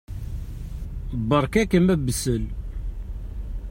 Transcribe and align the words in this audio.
Beṛka-kem 1.29 1.87
abessel. 1.95 2.43